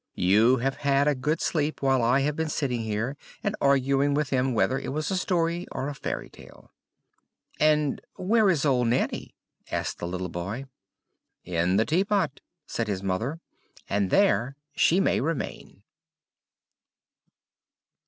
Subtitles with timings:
[0.17, 4.31] "You have had a good sleep while I have been sitting here, and arguing with
[4.31, 6.71] him whether it was a story or a fairy tale."
[7.59, 9.35] "And where is old Nanny?"
[9.69, 10.65] asked the little boy.
[11.43, 13.41] "In the tea pot," said his mother;
[13.87, 15.83] "and there she may remain."